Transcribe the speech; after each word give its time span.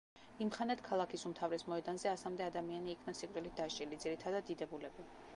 იმხანად 0.43 0.79
ქალაქის 0.85 1.25
უმთავრეს 1.29 1.65
მოედანზე 1.73 2.09
ასამდე 2.11 2.45
ადამიანი 2.45 2.91
იქნა 2.93 3.13
სიკვდილით 3.19 3.57
დასჯილი, 3.61 4.01
ძირითადად, 4.05 4.49
დიდებულები. 4.49 5.07